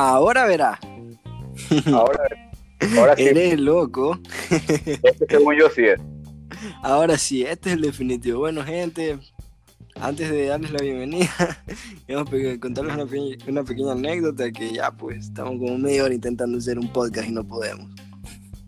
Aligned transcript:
Ahora 0.00 0.44
verá. 0.44 0.78
Ahora, 1.86 2.20
ahora 2.98 3.16
sí. 3.16 3.22
Eres 3.24 3.58
loco. 3.58 4.18
Este, 4.50 5.26
según 5.30 5.56
yo 5.56 5.70
sí 5.70 5.84
es. 5.86 5.98
Ahora 6.82 7.16
sí, 7.16 7.42
este 7.44 7.70
es 7.70 7.76
el 7.76 7.80
definitivo. 7.82 8.40
Bueno, 8.40 8.62
gente, 8.62 9.18
antes 9.98 10.30
de 10.30 10.46
darles 10.48 10.70
la 10.72 10.80
bienvenida, 10.82 11.30
vamos 12.08 12.28
a 12.30 12.60
contarles 12.60 12.94
una, 12.94 13.06
pe- 13.06 13.38
una 13.48 13.64
pequeña 13.64 13.92
anécdota 13.92 14.50
que 14.52 14.70
ya 14.74 14.90
pues 14.90 15.16
estamos 15.28 15.52
como 15.58 15.78
media 15.78 16.04
hora 16.04 16.12
intentando 16.14 16.58
hacer 16.58 16.78
un 16.78 16.88
podcast 16.92 17.28
y 17.28 17.32
no 17.32 17.42
podemos. 17.46 17.90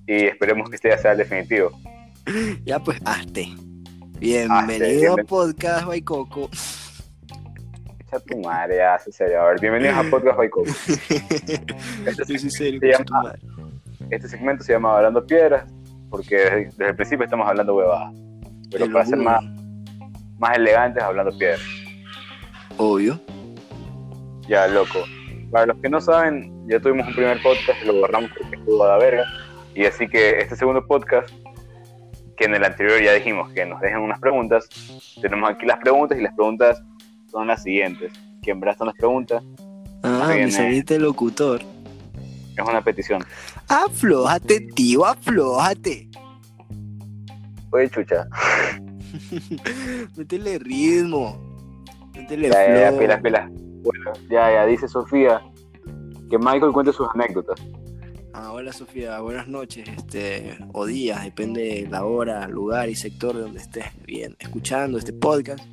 Y 0.06 0.24
esperemos 0.24 0.70
que 0.70 0.76
este 0.76 0.88
ya 0.88 0.96
sea 0.98 1.12
el 1.12 1.18
definitivo. 1.18 1.70
Ya 2.64 2.78
pues, 2.82 2.98
hazte. 3.04 3.48
Bienvenido 4.18 5.12
a 5.12 5.16
bienven- 5.16 5.26
Podcast 5.26 5.84
Baicoco. 5.86 6.48
Echa 8.08 8.20
tu 8.20 8.38
madre, 8.38 8.78
en 9.06 9.12
serio. 9.12 9.40
A 9.42 9.44
ver, 9.50 9.60
bienvenidos 9.60 9.96
a 9.96 10.02
Podcast 10.10 10.38
Baico. 10.38 10.62
Este, 10.64 12.24
Sí, 12.24 12.38
sí, 12.38 12.50
serio, 12.50 12.80
se 12.80 12.86
llama- 12.92 13.34
este 14.10 14.28
segmento 14.28 14.64
se 14.64 14.72
llama 14.72 14.96
Hablando 14.96 15.26
Piedras, 15.26 15.70
porque 16.08 16.36
desde, 16.36 16.64
desde 16.66 16.88
el 16.88 16.96
principio 16.96 17.24
estamos 17.24 17.46
hablando 17.46 17.74
huevadas. 17.74 18.14
Pero 18.70 18.90
para 18.90 19.04
ser 19.04 19.18
más, 19.18 19.42
más 20.38 20.56
elegantes, 20.56 21.02
hablando 21.02 21.36
piedras. 21.36 21.60
Obvio. 22.78 23.20
Ya, 24.46 24.66
loco. 24.68 25.00
Para 25.50 25.66
los 25.66 25.76
que 25.78 25.88
no 25.90 26.00
saben, 26.00 26.66
ya 26.68 26.80
tuvimos 26.80 27.06
un 27.08 27.14
primer 27.14 27.42
podcast 27.42 27.82
lo 27.84 27.94
borramos 27.94 28.30
porque 28.38 28.56
estuvo 28.56 28.84
a 28.84 28.88
la 28.88 28.98
verga. 28.98 29.24
Y 29.74 29.84
así 29.84 30.08
que 30.08 30.38
este 30.38 30.56
segundo 30.56 30.86
podcast, 30.86 31.28
que 32.36 32.44
en 32.46 32.54
el 32.54 32.64
anterior 32.64 33.02
ya 33.02 33.12
dijimos 33.12 33.50
que 33.52 33.66
nos 33.66 33.80
dejen 33.82 34.00
unas 34.00 34.18
preguntas, 34.20 34.66
tenemos 35.20 35.50
aquí 35.50 35.66
las 35.66 35.78
preguntas 35.78 36.16
y 36.18 36.22
las 36.22 36.34
preguntas 36.34 36.82
son 37.30 37.46
las 37.46 37.62
siguientes. 37.62 38.12
¿Quién 38.42 38.60
verá 38.60 38.76
son 38.76 38.88
las 38.88 38.96
preguntas? 38.96 39.42
Ah, 40.02 40.30
me 40.34 40.50
saliste 40.50 40.98
locutor. 40.98 41.60
Es 42.56 42.64
una 42.66 42.82
petición. 42.82 43.24
Aflójate, 43.68 44.60
tío, 44.74 45.04
aflójate. 45.04 46.08
Oye, 47.70 47.88
chucha. 47.90 48.26
Métele 50.16 50.58
ritmo. 50.58 51.38
Métele 52.14 52.48
Ya, 52.48 52.90
ya. 52.90 52.90
Bueno, 52.90 54.12
ya, 54.28 54.52
ya, 54.52 54.66
dice 54.66 54.88
Sofía 54.88 55.40
que 56.28 56.38
Michael 56.38 56.72
cuente 56.72 56.92
sus 56.92 57.08
anécdotas. 57.14 57.58
Ah, 58.34 58.52
hola 58.52 58.72
Sofía, 58.72 59.18
buenas 59.20 59.48
noches, 59.48 59.88
este, 59.88 60.58
o 60.72 60.86
días, 60.86 61.24
depende 61.24 61.62
de 61.62 61.88
la 61.88 62.04
hora, 62.04 62.46
lugar 62.46 62.88
y 62.88 62.94
sector 62.94 63.34
de 63.34 63.42
donde 63.42 63.58
estés 63.60 63.86
bien 64.04 64.36
escuchando 64.38 64.98
este 64.98 65.12
podcast. 65.12 65.64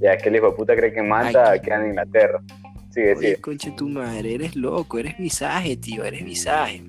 Ya, 0.00 0.16
que 0.16 0.28
el 0.28 0.36
hijo 0.36 0.46
de 0.50 0.52
puta 0.56 0.74
cree 0.76 0.92
que 0.92 1.02
Manta 1.02 1.50
Ay. 1.52 1.60
queda 1.60 1.80
en 1.82 1.90
Inglaterra. 1.90 2.42
Sigue, 2.90 3.14
Oye, 3.14 3.20
sigue. 3.28 3.40
conche 3.40 3.70
tu 3.72 3.88
madre, 3.88 4.34
eres 4.34 4.56
loco, 4.56 4.98
eres 4.98 5.16
visaje, 5.18 5.76
tío, 5.76 6.04
eres 6.04 6.24
visaje. 6.24 6.82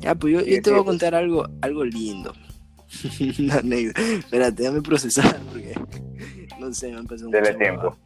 Ya, 0.00 0.14
pues 0.14 0.34
yo, 0.34 0.40
Sí, 0.40 0.50
yo 0.50 0.56
te 0.56 0.64
sí, 0.64 0.70
voy 0.70 0.80
a 0.80 0.82
pues. 0.84 0.86
contar 0.86 1.14
algo, 1.14 1.46
algo 1.62 1.84
lindo. 1.84 2.32
Una 3.38 3.56
anécdota. 3.56 4.00
Espérate, 4.02 4.62
déjame 4.62 4.82
procesar 4.82 5.38
porque 5.52 5.74
no 6.58 6.72
sé, 6.74 6.90
me 6.92 6.98
han 6.98 7.06
pasado 7.06 7.30
muchas 7.30 7.56
tiempo. 7.56 7.96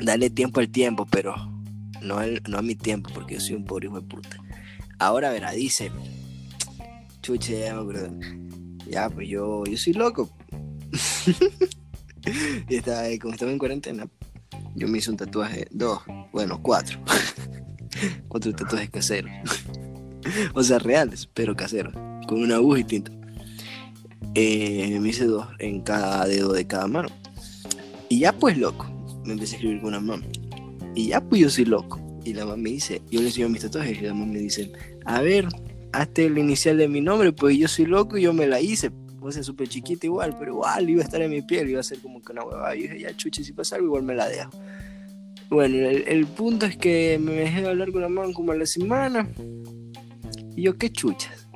Dale 0.00 0.30
tiempo 0.30 0.60
al 0.60 0.68
tiempo, 0.68 1.06
pero 1.10 1.34
no, 2.02 2.18
al- 2.18 2.42
no 2.48 2.58
a 2.58 2.62
mi 2.62 2.74
tiempo, 2.74 3.10
porque 3.14 3.34
yo 3.34 3.40
soy 3.40 3.54
un 3.56 3.64
pobre 3.64 3.86
hijo 3.86 4.00
de 4.00 4.06
puta. 4.06 4.36
Ahora 4.98 5.30
verá, 5.30 5.52
dice. 5.52 5.90
Chuche, 7.22 7.58
ya 7.60 7.74
me 7.74 7.80
acuerdo. 7.80 8.14
Ya, 8.88 9.10
pues 9.10 9.28
yo, 9.28 9.64
yo 9.64 9.76
soy 9.76 9.92
loco. 9.94 10.30
y 12.68 12.76
estaba, 12.76 13.00
ahí, 13.00 13.18
como 13.18 13.34
estaba 13.34 13.50
en 13.50 13.58
cuarentena, 13.58 14.08
yo 14.74 14.88
me 14.88 14.98
hice 14.98 15.10
un 15.10 15.16
tatuaje, 15.16 15.66
dos, 15.70 16.00
bueno, 16.32 16.60
cuatro. 16.62 16.98
cuatro 18.28 18.54
tatuajes 18.54 18.90
caseros. 18.90 19.30
o 20.54 20.62
sea, 20.62 20.78
reales, 20.78 21.28
pero 21.32 21.56
caseros, 21.56 21.94
con 22.26 22.42
una 22.42 22.56
aguja 22.56 22.80
y 22.80 22.84
tinta. 22.84 23.12
Eh, 24.34 24.98
me 25.00 25.08
hice 25.08 25.24
dos 25.24 25.46
en 25.58 25.80
cada 25.80 26.26
dedo 26.26 26.52
de 26.52 26.66
cada 26.66 26.86
mano. 26.86 27.08
Y 28.08 28.20
ya 28.20 28.32
pues 28.32 28.56
loco, 28.56 28.86
me 29.24 29.32
empecé 29.32 29.54
a 29.54 29.56
escribir 29.56 29.80
con 29.80 29.88
una 29.88 30.00
mamá. 30.00 30.24
Y 30.94 31.08
ya 31.08 31.20
pues 31.20 31.42
yo 31.42 31.50
soy 31.50 31.64
loco. 31.64 32.00
Y 32.24 32.34
la 32.34 32.44
mamá 32.44 32.56
me 32.56 32.70
dice, 32.70 33.02
yo 33.10 33.20
le 33.20 33.28
enseño 33.28 33.48
mis 33.48 33.62
tatuajes 33.62 33.98
y 33.98 34.02
la 34.02 34.14
mamá 34.14 34.32
me 34.32 34.40
dice, 34.40 34.70
a 35.06 35.22
ver, 35.22 35.48
hazte 35.92 36.26
el 36.26 36.38
inicial 36.38 36.76
de 36.76 36.88
mi 36.88 37.00
nombre, 37.00 37.32
pues 37.32 37.56
yo 37.56 37.68
soy 37.68 37.86
loco 37.86 38.18
y 38.18 38.22
yo 38.22 38.32
me 38.32 38.46
la 38.46 38.60
hice. 38.60 38.90
O 39.20 39.32
sea, 39.32 39.42
súper 39.42 39.68
chiquita 39.68 40.06
igual, 40.06 40.36
pero 40.38 40.52
igual 40.52 40.88
iba 40.88 41.02
a 41.02 41.04
estar 41.04 41.20
en 41.20 41.30
mi 41.30 41.42
piel, 41.42 41.68
iba 41.70 41.80
a 41.80 41.82
ser 41.82 41.98
como 41.98 42.22
que 42.22 42.32
una 42.32 42.44
huevada. 42.44 42.76
Y 42.76 42.82
dije, 42.82 43.00
ya 43.00 43.16
chuche, 43.16 43.42
si 43.42 43.52
pasa 43.52 43.76
algo 43.76 43.88
igual 43.88 44.02
me 44.04 44.14
la 44.14 44.28
dejo. 44.28 44.50
Bueno, 45.50 45.76
el, 45.88 46.04
el 46.06 46.26
punto 46.26 46.66
es 46.66 46.76
que 46.76 47.18
me 47.20 47.32
dejé 47.32 47.62
de 47.62 47.68
hablar 47.68 47.90
con 47.90 48.02
la 48.02 48.08
mamá 48.08 48.32
como 48.32 48.52
a 48.52 48.56
la 48.56 48.66
semana. 48.66 49.28
Y 50.54 50.62
yo, 50.62 50.76
qué 50.76 50.90
chuchas. 50.90 51.48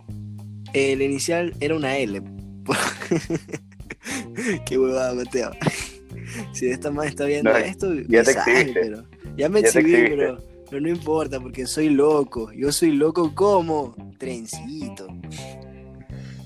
El 0.73 1.03
inicial 1.03 1.55
era 1.61 1.77
una 1.77 1.97
L. 1.99 2.21
qué 4.67 4.79
huevada, 4.79 5.15
Mateo. 5.15 5.51
si 6.53 6.67
esta 6.69 6.91
madre 6.91 7.11
está 7.11 7.25
viendo 7.27 7.51
No, 7.51 7.57
esto, 7.59 7.93
ya 8.09 8.23
te 8.23 8.33
exhibiste. 8.33 8.73
pero 8.81 9.05
ya 9.37 9.49
me 9.49 9.63
Ya 9.63 9.69
exhibí, 9.69 9.93
pero, 9.93 10.39
pero 10.69 10.81
no 10.81 10.89
importa 10.89 11.41
porque 11.41 11.67
soy 11.67 11.91
loco. 11.91 12.51
Yo 12.53 12.73
soy 12.73 12.93
loco 12.93 13.35
como 13.35 13.95
trencito. 14.19 15.07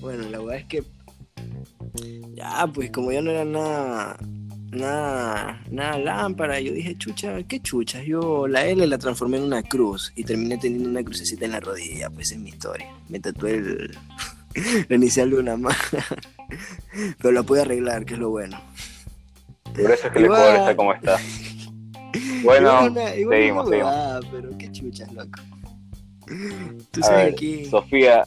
Bueno, 0.01 0.29
la 0.29 0.39
verdad 0.39 0.57
es 0.57 0.65
que 0.65 0.83
ya, 2.33 2.67
pues 2.73 2.91
como 2.91 3.11
ya 3.11 3.21
no 3.21 3.31
era 3.31 3.45
nada, 3.45 4.17
nada, 4.71 5.61
nada 5.71 5.97
lámpara, 5.99 6.59
yo 6.59 6.73
dije, 6.73 6.95
chucha, 6.97 7.41
¿qué 7.43 7.59
chucha? 7.61 8.01
Yo 8.03 8.47
la 8.47 8.65
L 8.65 8.85
la 8.87 8.97
transformé 8.97 9.37
en 9.37 9.43
una 9.43 9.63
cruz 9.63 10.11
y 10.15 10.23
terminé 10.23 10.57
teniendo 10.57 10.89
una 10.89 11.03
crucecita 11.03 11.45
en 11.45 11.51
la 11.51 11.59
rodilla, 11.59 12.09
pues 12.09 12.31
es 12.31 12.37
mi 12.39 12.49
historia. 12.49 12.87
Me 13.09 13.19
tatué 13.19 13.55
el, 13.55 13.97
la 14.89 14.95
inicial 14.95 15.29
de 15.31 15.37
una 15.37 15.57
mano, 15.57 15.75
pero 17.19 17.31
la 17.31 17.43
pude 17.43 17.61
arreglar, 17.61 18.05
que 18.05 18.13
es 18.15 18.19
lo 18.19 18.29
bueno. 18.29 18.59
Por 19.73 19.91
eso 19.91 20.07
es 20.07 20.13
que 20.13 20.19
el 20.19 20.25
Igual. 20.25 20.41
Ecuador 20.41 20.59
está 20.59 20.75
como 20.75 20.93
está. 20.93 21.17
Bueno, 22.43 22.69
Igual 22.85 22.91
una- 22.91 23.15
igual 23.15 23.37
seguimos, 23.37 23.69
seguimos. 23.69 24.25
pero 24.31 24.57
qué 24.57 24.71
chuchas, 24.71 25.11
loco. 25.13 25.39
Tú 26.91 27.01
sabes 27.01 27.25
ver, 27.27 27.35
que... 27.35 27.65
Sofía, 27.69 28.25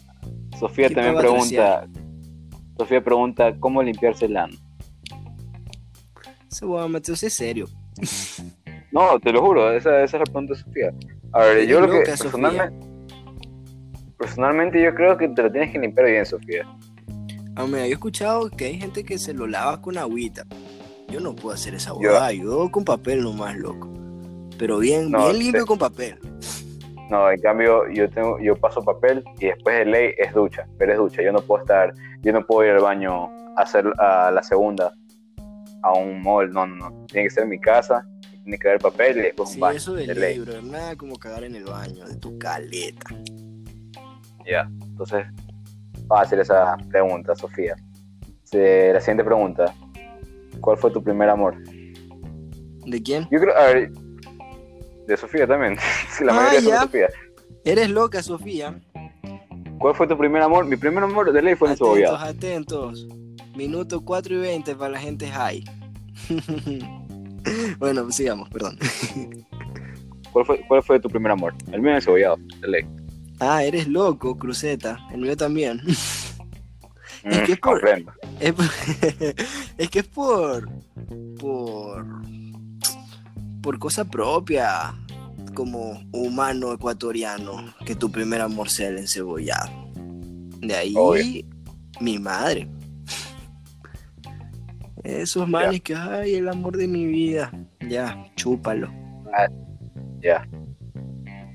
Sofía 0.59 0.87
¿Quién 0.89 0.95
también 0.95 1.17
pregunta, 1.19 1.87
Sofía 2.81 3.05
pregunta 3.05 3.55
cómo 3.61 3.83
limpiarse 3.83 4.25
el 4.25 4.39
ano. 4.39 4.57
Ese 6.51 6.65
huevón, 6.65 6.93
Mateo, 6.93 7.15
sé 7.15 7.29
serio. 7.29 7.67
No, 8.91 9.21
te 9.21 9.31
lo 9.33 9.43
juro, 9.43 9.71
esa, 9.71 10.03
esa 10.03 10.17
es 10.17 10.21
la 10.21 10.25
pregunta 10.25 10.55
de 10.55 10.61
Sofía. 10.61 10.95
A 11.33 11.41
ver, 11.41 11.67
yo 11.67 11.77
creo 11.83 11.91
que 12.03 12.07
personalmente, 12.11 12.87
personalmente 14.19 14.83
yo 14.83 14.95
creo 14.95 15.19
que 15.19 15.29
te 15.29 15.43
lo 15.43 15.53
tienes 15.53 15.73
que 15.73 15.79
limpiar 15.79 16.07
bien, 16.07 16.25
Sofía. 16.25 16.67
Ah, 17.55 17.67
mira, 17.67 17.81
yo 17.81 17.91
he 17.91 17.93
escuchado 17.93 18.49
que 18.49 18.65
hay 18.65 18.79
gente 18.81 19.05
que 19.05 19.19
se 19.19 19.35
lo 19.35 19.47
lava 19.47 19.83
con 19.83 19.99
agüita. 19.99 20.47
Yo 21.11 21.21
no 21.21 21.37
puedo 21.37 21.55
hacer 21.55 21.75
esa 21.75 21.91
Yo- 21.91 21.97
huevada, 21.97 22.33
yo 22.33 22.71
con 22.73 22.83
papel 22.87 23.23
nomás, 23.23 23.57
loco. 23.59 23.93
Pero 24.59 24.79
bien, 24.79 25.11
No, 25.11 25.27
bien 25.27 25.39
limpio 25.39 25.63
te- 25.65 25.67
con 25.67 25.79
papel. 25.79 26.19
No, 27.11 27.29
en 27.31 27.41
cambio 27.41 27.89
yo 27.91 28.09
tengo, 28.09 28.39
yo 28.39 28.55
paso 28.57 28.83
papel 28.83 29.25
y 29.41 29.47
después 29.47 29.79
de 29.79 29.85
ley 29.85 30.15
es 30.17 30.33
ducha, 30.33 30.67
pero 30.79 30.93
es 30.93 30.99
ducha. 30.99 31.23
Yo 31.23 31.33
no 31.33 31.41
puedo 31.41 31.61
estar, 31.63 31.93
yo 32.23 32.33
no 32.33 32.47
puedo 32.47 32.65
ir 32.69 32.71
al 32.77 32.83
baño 32.83 33.25
a 33.57 33.63
hacer 33.63 33.85
a 33.99 34.31
la 34.31 34.43
segunda 34.45 34.95
a 35.83 35.93
un 35.95 36.23
mall, 36.23 36.53
no, 36.53 36.67
no, 36.67 36.91
no. 36.91 37.07
Tiene 37.07 37.25
que 37.27 37.31
ser 37.35 37.43
en 37.45 37.49
mi 37.51 37.59
casa, 37.59 38.07
tiene 38.45 38.59
que 38.59 38.69
haber 38.69 38.81
papel 38.81 39.19
y 39.19 39.23
después 39.23 39.49
Sí, 39.49 39.55
un 39.57 39.61
baño. 39.63 39.77
eso 39.79 39.95
de 39.95 40.07
de 40.07 40.15
ley, 40.15 40.39
ley. 40.39 40.45
bro. 40.45 40.63
Nada 40.63 40.95
como 40.95 41.17
cagar 41.17 41.43
en 41.45 41.57
el 41.57 41.65
baño, 41.65 42.07
de 42.07 42.17
tu 42.17 42.39
caleta. 42.39 43.07
Ya, 44.47 44.71
entonces, 44.83 45.27
fácil 46.07 46.39
esa 46.41 46.77
pregunta, 46.91 47.35
Sofía. 47.35 47.75
La 48.53 49.01
siguiente 49.01 49.25
pregunta, 49.25 49.75
¿cuál 50.61 50.77
fue 50.77 50.91
tu 50.91 51.03
primer 51.03 51.29
amor? 51.29 51.57
¿De 52.87 53.03
quién? 53.03 53.27
Yo 53.31 53.41
creo, 53.41 53.57
a 53.57 53.67
ver, 53.67 53.91
de 55.11 55.17
Sofía 55.17 55.47
también, 55.47 55.77
la 56.25 56.33
Ah, 56.33 56.37
mayoría 56.37 56.61
son 56.61 56.65
de 56.71 56.71
ya. 56.71 56.81
Sofía. 56.83 57.09
Eres 57.65 57.91
loca, 57.91 58.23
Sofía. 58.23 58.81
¿Cuál 59.79 59.95
fue 59.95 60.07
tu 60.07 60.17
primer 60.17 60.43
amor? 60.43 60.65
Mi 60.67 60.77
primer 60.77 61.03
amor 61.05 61.33
de 61.33 61.43
ley 61.43 61.55
fue 61.55 61.69
en 61.69 61.73
Atentos, 61.73 61.97
Cebollado. 61.97 62.17
atentos. 62.19 63.07
Minuto 63.57 64.01
4 64.03 64.35
y 64.35 64.39
20 64.39 64.75
para 64.77 64.91
la 64.93 65.01
gente 65.01 65.29
high. 65.29 65.65
bueno, 67.79 68.11
sigamos, 68.13 68.49
perdón. 68.51 68.79
¿Cuál 70.33 70.45
fue, 70.47 70.61
¿Cuál 70.69 70.83
fue 70.83 71.01
tu 71.01 71.09
primer 71.09 71.33
amor? 71.33 71.55
El 71.73 71.81
mío 71.83 71.95
en 71.95 72.01
Cebollado, 72.01 72.37
de 72.61 72.69
ley. 72.69 72.87
Ah, 73.41 73.65
eres 73.65 73.89
loco, 73.89 74.37
cruceta. 74.37 74.99
El 75.13 75.21
mío 75.23 75.37
también. 75.37 75.81
Es 75.87 76.21
Mm, 77.23 77.45
que 77.45 77.53
es 77.53 77.59
por-. 77.59 77.87
Es, 78.41 78.53
por- 78.55 78.65
es 79.77 79.91
que 79.91 79.99
es 79.99 80.07
por. 80.07 80.69
por. 81.39 82.07
Por 83.63 83.79
cosa 83.79 84.05
propia. 84.05 84.95
Como 85.55 86.01
humano 86.13 86.73
ecuatoriano. 86.73 87.75
Que 87.85 87.95
tu 87.95 88.11
primer 88.11 88.41
amor 88.41 88.69
sea 88.71 88.89
el 88.89 88.99
encebollado. 88.99 89.71
De 90.61 90.75
ahí. 90.75 90.95
Obvio. 90.97 91.45
mi 92.01 92.19
madre. 92.19 92.69
Esos 95.03 95.49
manes 95.49 95.81
que, 95.81 95.95
ay, 95.95 96.35
el 96.35 96.49
amor 96.49 96.77
de 96.77 96.87
mi 96.87 97.07
vida. 97.07 97.51
Ya, 97.89 98.27
chúpalo. 98.37 98.89
Ya. 100.21 100.47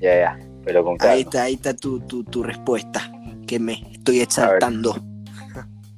Ya, 0.02 0.19
ya, 0.19 0.40
pero 0.63 0.84
con 0.84 0.94
Ahí 0.94 0.98
calma. 1.00 1.16
está, 1.22 1.44
ahí 1.44 1.54
está 1.54 1.74
tu, 1.75 2.00
tu, 2.02 2.24
tu 2.24 2.44
respuesta, 2.44 3.12
que 3.48 3.60
me 3.60 3.74
estoy 3.92 4.19
exaltando. 4.19 4.96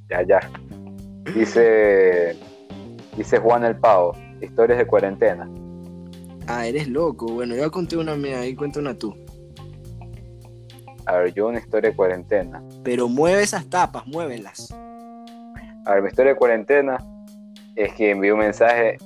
Ya, 0.09 0.21
ya. 0.24 0.39
Dice, 1.33 2.38
dice 3.18 3.39
Juan 3.39 3.65
el 3.65 3.75
Pavo, 3.77 4.15
historias 4.42 4.77
de 4.77 4.86
cuarentena. 4.86 5.50
Ah, 6.47 6.65
eres 6.65 6.88
loco. 6.88 7.25
Bueno, 7.27 7.55
yo 7.55 7.69
conté 7.69 7.97
una 7.97 8.15
mía, 8.15 8.39
ahí 8.39 8.55
cuenta 8.55 8.79
una 8.79 8.97
tú. 8.97 9.13
A 11.05 11.17
ver, 11.17 11.33
yo 11.33 11.47
una 11.47 11.59
historia 11.59 11.89
de 11.89 11.95
cuarentena. 11.95 12.63
Pero 12.83 13.09
mueve 13.09 13.44
esas 13.44 13.69
tapas, 13.69 14.07
muévelas. 14.07 14.73
A 15.85 15.94
ver, 15.94 16.01
mi 16.01 16.07
historia 16.09 16.33
de 16.33 16.38
cuarentena 16.38 16.97
es 17.75 17.94
que 17.94 18.11
envié 18.11 18.31
un 18.31 18.39
mensaje, 18.39 18.97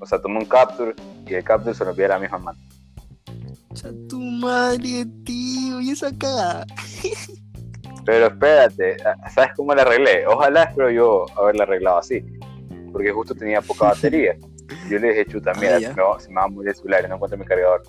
o 0.00 0.06
sea, 0.06 0.20
tomé 0.20 0.38
un 0.38 0.46
capture 0.46 0.94
y 1.26 1.34
el 1.34 1.44
capture 1.44 1.74
se 1.74 1.84
lo 1.84 1.90
envié 1.90 2.06
a 2.06 2.08
la 2.10 2.18
misma 2.18 2.38
mano. 2.38 2.58
Ya 3.74 3.90
tu 4.08 4.20
madre, 4.20 5.04
tío, 5.24 5.80
y 5.80 5.90
esa 5.90 6.10
cagada. 6.16 6.66
Pero 8.04 8.26
espérate, 8.26 8.96
¿sabes 9.34 9.50
cómo 9.56 9.74
la 9.74 9.82
arreglé? 9.82 10.26
Ojalá 10.26 10.62
espero 10.64 10.90
yo 10.90 11.26
haberla 11.36 11.64
arreglado 11.64 11.98
así, 11.98 12.24
porque 12.92 13.10
justo 13.10 13.34
tenía 13.34 13.60
poca 13.60 13.86
batería. 13.90 14.36
Yo 14.90 14.98
le 14.98 15.08
dije, 15.08 15.26
chuta, 15.26 15.52
mira, 15.54 15.76
Ah, 15.76 15.80
me 15.80 16.02
va, 16.02 16.18
me 16.28 16.34
va 16.34 16.44
a 16.44 16.48
morir 16.48 16.68
el 16.70 16.74
celular 16.76 17.04
y 17.04 17.08
no 17.08 17.14
encuentro 17.14 17.38
mi 17.38 17.44
cargador. 17.44 17.82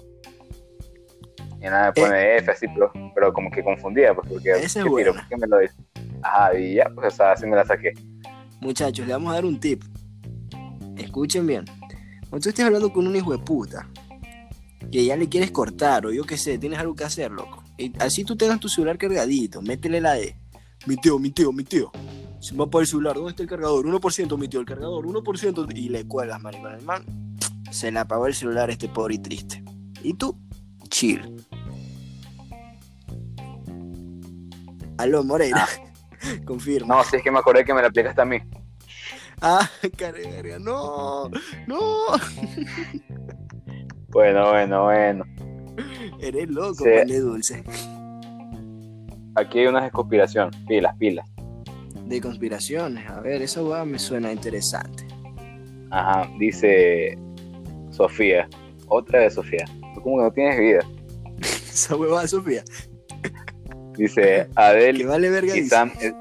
Y 1.60 1.64
nada, 1.64 1.88
me 1.96 2.02
pone 2.02 2.38
F 2.38 2.52
así, 2.52 2.68
pero, 2.74 2.92
pero 3.16 3.34
como 3.34 3.50
que 3.50 3.64
confundía, 3.64 4.14
pues, 4.14 4.30
porque 4.32 4.52
Eh. 4.52 4.62
¿qué 4.62 4.68
tiro? 4.68 5.14
¿Por 5.14 5.28
qué 5.28 5.38
me 5.38 5.48
lo 5.48 5.58
dice? 5.60 5.76
Ajá, 6.22 6.58
y 6.58 6.76
ya, 6.76 6.90
pues, 6.94 7.14
o 7.14 7.18
sea, 7.18 7.32
así 7.32 7.46
me 7.48 7.56
la 7.56 7.66
saqué. 7.66 7.94
Muchachos, 8.62 9.06
le 9.08 9.14
vamos 9.14 9.32
a 9.32 9.36
dar 9.36 9.46
un 9.46 9.60
tip. 9.60 9.84
Escuchen 10.98 11.46
bien. 11.48 11.66
Cuando 12.30 12.44
tú 12.44 12.50
estés 12.50 12.66
hablando 12.66 12.92
con 12.92 13.08
un 13.08 13.16
hijo 13.16 13.32
de 13.32 13.40
puta, 13.40 13.88
que 14.92 15.06
ya 15.06 15.16
le 15.16 15.28
quieres 15.30 15.52
cortar, 15.52 16.06
o 16.06 16.12
yo 16.12 16.24
qué 16.24 16.38
sé, 16.38 16.58
tienes 16.58 16.80
algo 16.80 16.96
que 16.96 17.04
hacer, 17.04 17.32
loco. 17.32 17.64
Y 17.78 17.92
así 18.00 18.24
tú 18.24 18.36
tengas 18.36 18.60
tu 18.60 18.70
celular 18.70 18.98
cargadito, 18.98 19.62
métele 19.62 20.02
la 20.02 20.14
de. 20.14 20.36
Mi 20.86 20.96
tío, 20.98 21.18
mi 21.20 21.32
tío, 21.32 21.52
mi 21.52 21.64
tío. 21.64 21.92
Se 22.48 22.54
me 22.54 22.60
va 22.60 22.70
para 22.70 22.84
el 22.84 22.88
celular, 22.88 23.14
¿dónde 23.16 23.32
está 23.32 23.44
el 23.44 23.50
cargador? 23.50 23.86
1% 23.86 24.38
mi 24.38 24.48
tío, 24.48 24.62
el 24.62 24.66
cargador, 24.66 25.06
1%. 25.06 25.68
Y 25.76 25.90
le 25.90 26.08
cuelgas, 26.08 26.42
maricón. 26.42 26.76
El 26.76 26.82
man 26.86 27.04
se 27.72 27.92
le 27.92 28.00
apagó 28.00 28.26
el 28.26 28.34
celular 28.34 28.70
este 28.70 28.88
pobre 28.88 29.16
y 29.16 29.20
triste. 29.20 29.62
Y 30.02 30.14
tú, 30.14 30.40
chill. 30.88 31.44
Aló, 34.98 35.26
Moreira. 35.26 35.68
Confirma. 36.46 36.96
No, 36.96 37.04
si 37.04 37.18
es 37.18 37.22
que 37.22 37.32
me 37.32 37.40
acordé 37.40 37.66
que 37.66 37.74
me 37.74 37.82
la 37.82 37.90
aplicaste 37.90 38.22
a 38.22 38.26
mí. 38.26 38.38
Ah, 39.42 39.70
verga. 40.00 40.58
No, 40.58 41.30
no. 41.68 41.80
Bueno, 44.10 44.52
bueno, 44.52 44.84
bueno. 44.86 45.26
Eres 46.22 46.50
loco, 46.50 46.86
Sí. 46.86 47.14
dulce. 47.18 47.64
Aquí 49.36 49.60
hay 49.60 49.68
una 49.68 49.92
conspiración. 49.92 50.50
Pilas, 50.66 50.96
pilas. 50.98 51.28
De 52.08 52.22
conspiraciones. 52.22 53.10
A 53.10 53.20
ver, 53.22 53.42
esa 53.42 53.62
hueá 53.64 53.84
me 53.86 54.00
suena 54.00 54.32
interesante. 54.32 55.06
Ajá, 55.92 56.30
dice 56.40 57.18
Sofía. 57.92 58.48
Otra 58.88 59.20
de 59.22 59.30
Sofía. 59.30 59.66
Tú 59.94 60.02
como 60.02 60.18
que 60.18 60.24
no 60.24 60.32
tienes 60.32 60.60
vida. 60.60 60.80
Esa 61.42 61.96
huevada, 61.96 62.28
Sofía. 62.28 62.64
Dice 63.98 64.22
Que 64.22 64.48
Adel 64.56 65.06
vale 65.06 65.30
verga. 65.30 65.56
y 65.56 65.62
dice. 65.62 65.70
Sam. 65.76 65.92
eh, 66.02 66.14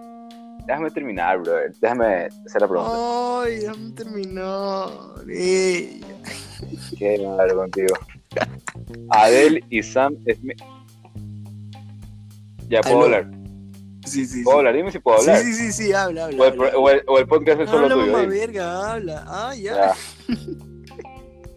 Déjame 0.66 0.90
terminar, 0.90 1.38
brother. 1.42 1.72
Déjame 1.80 2.26
hacer 2.44 2.60
la 2.60 2.68
pregunta. 2.68 3.42
Ay, 3.44 3.58
déjame 3.60 3.90
terminar. 3.92 4.88
Ey. 5.28 6.00
Qué 6.98 7.18
madre 7.24 7.54
contigo. 7.54 7.94
Adel 9.10 9.62
y 9.70 9.80
Sam 9.84 10.16
Smith. 10.34 10.60
Ya 12.68 12.80
puedo 12.80 13.04
Aló. 13.04 13.04
hablar. 13.16 13.35
Sí, 14.06 14.24
sí. 14.26 14.42
¿Puedo 14.42 14.58
hablar? 14.58 14.74
Dime 14.76 14.90
si 14.92 14.98
puedo 14.98 15.18
hablar. 15.18 15.38
Sí, 15.38 15.52
sí, 15.52 15.72
sí, 15.72 15.84
sí, 15.86 15.92
habla, 15.92 16.26
habla. 16.26 16.42
O, 16.42 16.46
el, 16.46 16.52
habla. 16.52 16.78
o 16.78 16.90
el- 16.90 17.02
o 17.06 17.18
el 17.18 17.26
podcast 17.26 17.60
es 17.60 17.68
solo 17.70 17.84
Habla, 17.84 17.94
tuyo. 17.96 18.12
mamá 18.12 18.26
verga, 18.26 18.92
habla. 18.92 19.24
Ah, 19.26 19.54
ya. 19.54 19.74
Ya. 19.74 19.94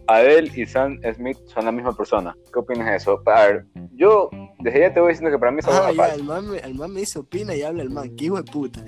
Adele 0.06 0.50
y 0.56 0.66
Sam 0.66 0.98
Smith 1.14 1.38
son 1.46 1.64
la 1.66 1.72
misma 1.72 1.96
persona. 1.96 2.36
¿Qué 2.52 2.58
opinas 2.58 2.86
de 2.88 2.96
eso? 2.96 3.22
A 3.26 3.46
ver, 3.46 3.66
yo 3.94 4.28
desde 4.58 4.80
ya 4.80 4.92
te 4.92 5.00
voy 5.00 5.10
diciendo 5.12 5.30
que 5.30 5.38
para 5.38 5.52
mí 5.52 5.62
son 5.62 5.72
Ah, 5.74 5.92
ya, 5.92 6.06
el 6.14 6.24
man, 6.24 6.48
me, 6.50 6.58
el 6.58 6.74
man 6.74 6.92
me 6.92 7.00
dice 7.00 7.20
opina 7.20 7.54
y 7.54 7.62
habla 7.62 7.82
el 7.84 7.90
man. 7.90 8.16
Qué 8.16 8.24
hijo 8.24 8.36
de 8.36 8.42
puta. 8.50 8.84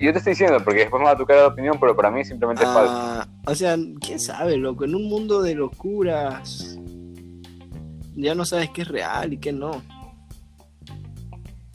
Yo 0.00 0.10
te 0.12 0.18
estoy 0.18 0.32
diciendo 0.32 0.58
porque 0.64 0.80
después 0.80 0.98
me 1.00 1.06
va 1.06 1.12
a 1.12 1.16
tocar 1.16 1.36
la 1.36 1.46
opinión, 1.46 1.76
pero 1.78 1.94
para 1.94 2.10
mí 2.10 2.24
simplemente 2.24 2.64
es 2.64 2.68
falso. 2.70 2.92
Ah, 2.92 3.28
o 3.46 3.54
sea, 3.54 3.76
quién 4.00 4.18
sabe, 4.18 4.56
loco. 4.56 4.84
En 4.84 4.96
un 4.96 5.08
mundo 5.08 5.40
de 5.40 5.54
locuras, 5.54 6.76
ya 8.16 8.34
no 8.34 8.44
sabes 8.44 8.70
qué 8.70 8.82
es 8.82 8.88
real 8.88 9.32
y 9.32 9.38
qué 9.38 9.52
no. 9.52 9.80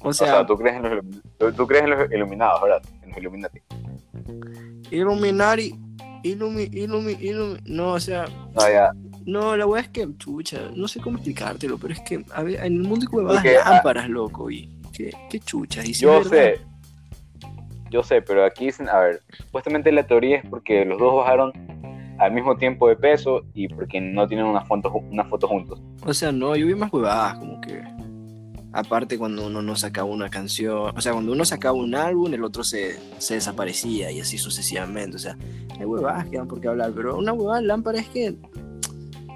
O 0.09 0.11
O 0.11 0.13
sea, 0.13 0.45
tú 0.45 0.57
crees 0.57 0.75
en 0.77 0.81
los, 0.83 1.55
tú, 1.55 1.67
crees 1.67 1.83
en 1.83 1.89
los 1.91 2.11
iluminados, 2.11 2.61
¿verdad? 2.61 2.81
En 3.03 3.09
los 3.09 3.17
Illuminati. 3.19 3.59
Illuminati, 4.91 5.75
Illumi, 6.23 6.63
Illumi, 6.63 7.13
Illumi. 7.13 7.59
No, 7.65 7.93
o 7.93 7.99
sea, 7.99 8.25
No, 8.55 8.69
ya. 8.69 8.91
no, 9.25 9.55
la 9.55 9.65
weá 9.65 9.81
es 9.81 9.89
que, 9.89 10.07
chucha, 10.17 10.59
no 10.75 10.87
sé 10.87 10.99
cómo 10.99 11.17
explicártelo, 11.17 11.77
pero 11.77 11.93
es 11.93 12.01
que 12.01 12.23
a 12.33 12.43
ver, 12.43 12.55
en 12.65 12.73
el 12.77 12.83
mundo 12.83 13.05
hay 13.09 13.15
huevadas 13.15 13.41
Porque, 13.43 13.57
ah, 13.57 13.69
lámparas, 13.71 14.09
loco. 14.09 14.49
Y 14.49 14.69
qué, 14.93 15.11
qué 15.29 15.39
chuchas. 15.39 15.87
Y 15.87 15.93
Yo 15.93 16.09
verdad, 16.11 16.29
sé. 16.31 16.61
Yo 17.91 18.03
sé, 18.03 18.21
pero 18.21 18.45
aquí 18.45 18.65
dicen, 18.65 18.87
a 18.89 18.99
ver, 18.99 19.21
supuestamente 19.35 19.91
la 19.91 20.05
teoría 20.05 20.37
es 20.37 20.45
porque 20.49 20.85
los 20.85 20.99
dos 20.99 21.15
bajaron 21.15 21.51
al 22.19 22.31
mismo 22.33 22.55
tiempo 22.57 22.87
de 22.87 22.95
peso 22.95 23.43
y 23.53 23.67
porque 23.67 23.99
no 24.01 24.27
tienen 24.27 24.45
una 24.45 24.61
foto, 24.61 24.91
una 24.91 25.23
foto 25.25 25.47
juntos. 25.47 25.81
O 26.05 26.13
sea, 26.13 26.31
no, 26.31 26.55
yo 26.55 26.67
vi 26.67 26.75
más 26.75 26.91
huevadas, 26.91 27.39
como 27.39 27.59
que. 27.61 27.81
Aparte, 28.71 29.17
cuando 29.17 29.47
uno 29.47 29.61
no 29.61 29.75
sacaba 29.75 30.07
una 30.09 30.29
canción, 30.29 30.95
o 30.95 31.01
sea, 31.01 31.13
cuando 31.13 31.31
uno 31.31 31.43
sacaba 31.43 31.75
un 31.75 31.95
álbum, 31.95 32.33
el 32.33 32.43
otro 32.43 32.63
se, 32.63 32.99
se 33.17 33.35
desaparecía 33.35 34.11
y 34.11 34.19
así 34.19 34.37
sucesivamente. 34.37 35.15
O 35.17 35.19
sea, 35.19 35.37
hay 35.79 35.85
huevadas 35.85 36.27
que 36.27 36.37
dan 36.37 36.47
por 36.47 36.61
qué 36.61 36.67
hablar, 36.67 36.91
pero 36.95 37.17
una 37.17 37.33
huevada 37.33 37.61
lámpara 37.61 37.99
es 37.99 38.07
que. 38.09 38.35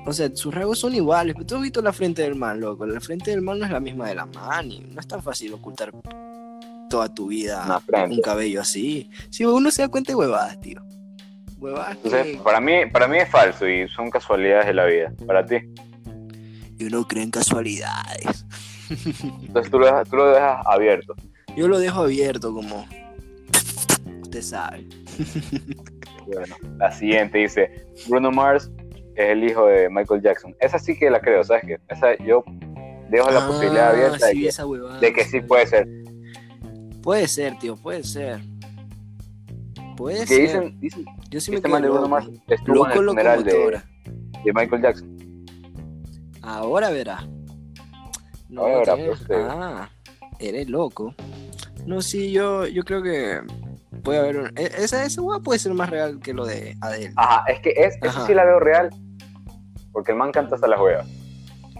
O 0.05 0.11
sea, 0.11 0.29
sus 0.35 0.53
rasgos 0.53 0.79
son 0.79 0.93
iguales, 0.93 1.33
pero 1.33 1.45
tú 1.47 1.55
has 1.55 1.61
visto 1.61 1.81
la 1.81 1.93
frente 1.93 2.21
del 2.23 2.35
man, 2.35 2.59
loco. 2.59 2.85
La 2.85 2.99
frente 2.99 3.31
del 3.31 3.41
man 3.41 3.59
no 3.59 3.65
es 3.65 3.71
la 3.71 3.79
misma 3.79 4.09
de 4.09 4.15
la 4.15 4.25
man 4.25 4.69
y 4.69 4.81
no 4.81 4.99
es 4.99 5.07
tan 5.07 5.23
fácil 5.23 5.53
ocultar 5.53 5.93
toda 6.89 7.11
tu 7.11 7.27
vida 7.27 7.81
un 8.09 8.21
cabello 8.21 8.61
así. 8.61 9.09
Si 9.31 9.45
uno 9.45 9.71
se 9.71 9.81
da 9.81 9.87
cuenta 9.87 10.11
de 10.11 10.15
huevadas, 10.15 10.59
tío. 10.61 10.79
Huevadas 11.57 11.95
Entonces, 12.03 12.37
que. 12.37 12.43
para 12.43 12.59
mí, 12.59 12.85
para 12.91 13.07
mí 13.07 13.17
es 13.17 13.29
falso 13.29 13.67
y 13.67 13.87
son 13.87 14.11
casualidades 14.11 14.67
de 14.67 14.73
la 14.73 14.85
vida. 14.85 15.13
Para 15.25 15.43
ti. 15.45 15.57
Y 16.77 16.85
uno 16.85 17.07
cree 17.07 17.23
en 17.23 17.31
casualidades. 17.31 18.45
Entonces 18.89 19.71
tú 19.71 19.79
lo 19.79 19.85
dejas, 19.85 20.09
tú 20.09 20.15
lo 20.17 20.27
dejas 20.31 20.65
abierto. 20.65 21.15
Yo 21.55 21.67
lo 21.67 21.79
dejo 21.79 22.01
abierto 22.01 22.53
como... 22.53 22.85
Usted 24.21 24.41
sabe. 24.41 24.87
Bueno, 26.25 26.55
la 26.77 26.91
siguiente 26.91 27.37
dice, 27.39 27.85
Bruno 28.07 28.31
Mars 28.31 28.71
es 29.15 29.29
el 29.29 29.43
hijo 29.43 29.67
de 29.67 29.89
Michael 29.89 30.21
Jackson. 30.21 30.55
Esa 30.59 30.79
sí 30.79 30.97
que 30.97 31.09
la 31.09 31.19
creo, 31.19 31.43
¿sabes 31.43 31.63
qué? 31.67 31.77
Esa 31.89 32.15
yo 32.23 32.43
dejo 33.09 33.29
la 33.29 33.43
Ah, 33.43 33.47
posibilidad 33.47 33.89
abierta 33.91 34.27
de, 34.27 34.33
que, 34.33 34.47
esa 34.47 34.65
huevada, 34.65 34.99
de 34.99 35.13
que 35.13 35.23
sí 35.25 35.41
puede 35.41 35.67
ser. 35.67 35.87
Puede 37.01 37.27
ser, 37.27 37.59
tío, 37.59 37.75
puede 37.75 38.03
ser. 38.03 38.39
Puede 39.97 40.21
Que 40.21 40.25
ser. 40.27 40.41
dicen, 40.41 40.79
dicen 40.79 41.05
Yo 41.29 41.39
sí 41.39 41.51
me 41.51 41.57
este 41.57 41.67
man 41.69 41.81
de 41.83 41.89
Bruno. 41.89 42.07
Mars 42.07 42.27
estuvo 42.47 42.85
en 42.87 42.91
el 42.97 43.05
funeral 43.05 43.43
de 43.43 43.81
Michael 44.53 44.81
Jackson. 44.81 45.12
Ahora 46.43 46.89
verá. 46.91 47.25
No, 48.49 48.61
Ahora 48.61 48.77
verá, 48.79 48.95
tiene- 48.95 49.09
pues. 49.15 49.39
Ah, 49.49 49.89
eres 50.39 50.69
loco. 50.69 51.15
No, 51.85 52.01
sí, 52.01 52.31
yo, 52.31 52.67
yo 52.67 52.83
creo 52.83 53.01
que 53.01 53.41
puede 54.03 54.19
haber 54.19 54.37
un... 54.37 54.47
e- 54.57 54.71
Esa, 54.77 55.03
esa 55.05 55.21
hueá 55.21 55.39
puede 55.39 55.59
ser 55.59 55.73
más 55.73 55.89
real 55.89 56.19
que 56.19 56.33
lo 56.33 56.45
de 56.45 56.77
Adele. 56.81 57.13
Ajá, 57.15 57.43
es 57.51 57.59
que 57.61 57.69
es, 57.71 57.95
eso 58.01 58.25
sí 58.25 58.33
la 58.33 58.45
veo 58.45 58.59
real. 58.59 58.89
Porque 59.91 60.11
el 60.11 60.17
man 60.17 60.31
canta 60.31 60.55
hasta 60.55 60.67
las 60.67 60.79
huevas. 60.79 61.07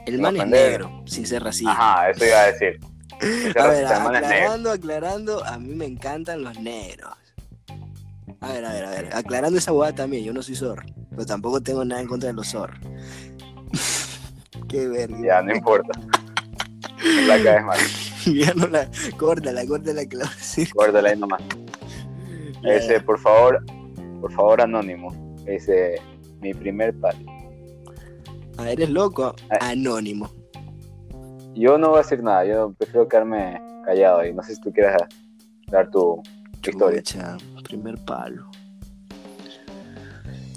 El 0.05 0.19
man 0.19 0.35
es 0.37 0.47
negro, 0.47 1.03
sin 1.05 1.25
ser 1.25 1.43
racista. 1.43 1.71
Ajá, 1.71 2.09
eso 2.09 2.25
iba 2.25 2.39
a 2.41 2.51
decir. 2.51 2.79
A 3.57 3.67
ver, 3.67 3.85
aclarando, 3.85 4.71
aclarando, 4.71 5.45
a 5.45 5.57
mí 5.57 5.75
me 5.75 5.85
encantan 5.85 6.43
los 6.43 6.59
negros. 6.59 7.11
A 8.41 8.51
ver, 8.51 8.65
a 8.65 8.73
ver, 8.73 8.85
a 8.85 8.89
ver, 8.89 9.09
aclarando 9.15 9.57
esa 9.57 9.71
hueá 9.71 9.93
también, 9.95 10.25
yo 10.25 10.33
no 10.33 10.41
soy 10.41 10.55
zorro, 10.55 10.83
pero 11.11 11.25
tampoco 11.25 11.61
tengo 11.61 11.85
nada 11.85 12.01
en 12.01 12.07
contra 12.07 12.27
de 12.27 12.33
los 12.33 12.49
zorros. 12.49 12.77
Qué 14.73 14.87
verga. 14.87 15.17
Ya, 15.23 15.41
no 15.43 15.53
importa. 15.55 15.99
La 17.27 17.43
caes 17.43 17.63
mal. 17.63 17.77
Ya 18.25 18.53
no 18.55 18.67
la, 18.67 18.89
córtala, 19.17 19.65
córtala 19.67 20.05
que 20.05 20.15
la 20.15 20.23
voy 20.23 20.33
a 20.33 20.37
decir. 20.37 20.69
Guárdala 20.73 21.09
ahí 21.09 21.19
nomás. 21.19 21.41
Ya. 22.63 23.03
por 23.05 23.19
favor, 23.19 23.63
por 24.21 24.31
favor, 24.31 24.61
anónimo. 24.61 25.11
Dice, 25.45 26.01
mi 26.41 26.53
primer 26.53 26.97
palo. 26.99 27.19
Ah, 28.57 28.71
eres 28.71 28.89
loco, 28.89 29.35
Ah. 29.51 29.71
anónimo. 29.71 30.31
Yo 31.53 31.77
no 31.77 31.89
voy 31.89 31.99
a 31.99 32.01
decir 32.01 32.23
nada, 32.23 32.45
yo 32.45 32.73
prefiero 32.73 33.07
quedarme 33.07 33.61
callado 33.85 34.25
y 34.25 34.33
no 34.33 34.41
sé 34.41 34.55
si 34.55 34.61
tú 34.61 34.71
quieres 34.71 34.95
dar 35.67 35.91
tu, 35.91 36.23
tu 36.61 36.69
historia. 36.71 37.03
Primer 37.63 37.97
palo. 38.05 38.49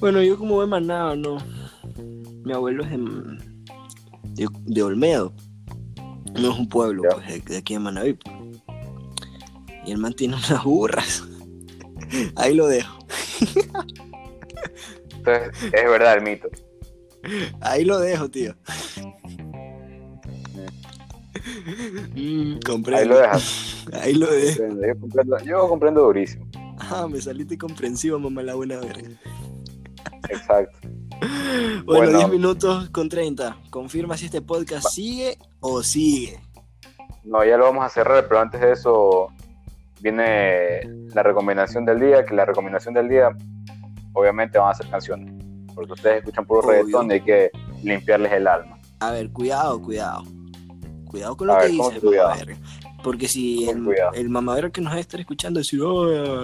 Bueno, 0.01 0.23
yo 0.23 0.39
como 0.39 0.63
he 0.63 0.67
manado, 0.67 1.17
no. 1.17 1.39
Mi 2.45 2.53
abuelo 2.53 2.85
es 2.85 2.91
de, 2.91 2.99
de, 4.37 4.49
de 4.67 4.83
Olmedo. 4.83 5.33
No 6.39 6.53
es 6.53 6.59
un 6.59 6.69
pueblo, 6.69 7.03
pues, 7.11 7.45
de, 7.45 7.53
de 7.53 7.57
aquí 7.59 7.75
en 7.75 7.83
Manaví. 7.83 8.19
Y 9.87 9.93
el 9.93 9.99
man 9.99 10.13
tiene 10.13 10.37
unas 10.49 10.65
burras. 10.65 11.25
Ahí 12.37 12.55
lo 12.55 12.67
dejo. 12.67 12.99
Entonces, 15.17 15.73
es 15.73 15.91
verdad 15.91 16.19
el 16.19 16.23
mito. 16.23 16.49
Ahí 17.61 17.85
lo 17.85 17.99
dejo, 17.99 18.31
tío. 18.31 18.55
Mm, 22.15 22.59
comprendo. 22.65 22.99
Ahí 22.99 23.09
lo 23.09 23.19
dejas. 23.19 23.87
Ahí 23.93 24.15
lo 24.15 24.27
dejo. 24.27 24.63
Yo 24.63 25.01
comprendo, 25.01 25.39
yo 25.45 25.69
comprendo 25.69 26.03
durísimo. 26.03 26.47
Ah, 26.79 27.09
me 27.11 27.21
saliste 27.21 27.57
comprensivo, 27.57 28.19
mamá, 28.19 28.43
la 28.43 28.55
buena 28.55 28.79
verga. 28.79 29.09
Exacto. 30.29 30.76
Bueno, 31.85 31.85
Bueno. 31.85 32.19
10 32.19 32.31
minutos 32.31 32.91
con 32.91 33.09
30. 33.09 33.57
Confirma 33.71 34.17
si 34.17 34.27
este 34.27 34.43
podcast 34.43 34.89
sigue 34.89 35.39
o 35.61 35.83
sigue. 35.83 36.41
No, 37.25 37.45
ya 37.45 37.57
lo 37.57 37.65
vamos 37.65 37.85
a 37.85 37.89
cerrar, 37.89 38.27
pero 38.29 38.41
antes 38.41 38.61
de 38.61 38.73
eso 38.73 39.29
viene 40.01 40.81
la 41.15 41.23
recomendación 41.23 41.85
del 41.85 42.01
día, 42.01 42.25
que 42.25 42.35
la 42.35 42.45
recomendación 42.45 42.95
del 42.95 43.09
día 43.09 43.31
obviamente 44.13 44.59
van 44.59 44.71
a 44.71 44.75
ser 44.75 44.89
canciones, 44.89 45.33
porque 45.75 45.93
ustedes 45.93 46.19
escuchan 46.19 46.47
puro 46.47 46.63
reggaetón 46.63 47.11
y 47.11 47.15
hay 47.15 47.21
que 47.23 47.51
limpiarles 47.83 48.33
el 48.33 48.47
alma. 48.47 48.79
A 49.01 49.11
ver, 49.11 49.31
cuidado, 49.31 49.81
cuidado. 49.83 50.23
Cuidado 51.07 51.37
con 51.37 51.49
lo 51.49 51.55
A 51.55 51.61
que 51.61 51.67
ver, 51.69 51.77
¿cómo 51.77 51.91
dices. 51.91 52.59
Porque 53.07 53.29
si 53.29 53.65
¿Cómo 53.67 53.93
el, 54.15 54.29
mamadero 54.29 54.73
que 54.73 54.81
nos 54.81 54.93
va 54.93 54.97
a 54.97 55.01
estar 55.01 55.21
escuchando 55.21 55.61
decir, 55.61 55.81